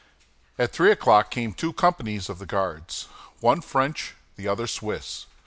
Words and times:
At 0.57 0.71
three 0.73 0.89
o'clock 0.89 1.29
came 1.29 1.53
two 1.53 1.73
companies 1.73 2.27
of 2.27 2.39
the 2.39 2.47
Guards, 2.47 3.03
one 3.39 3.61
French, 3.61 4.15
the 4.35 4.47
other 4.47 4.65
Swiss. 4.65 5.27